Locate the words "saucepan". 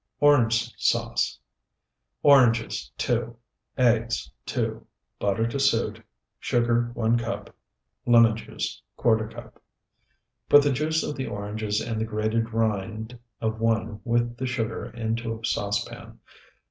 15.45-16.19